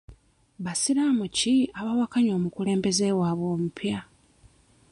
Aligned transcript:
Basiraamu 0.63 1.25
ki 1.37 1.55
abawakanya 1.79 2.31
omukulembeze 2.39 3.05
waabwe 3.19 3.47
omupya? 3.55 3.99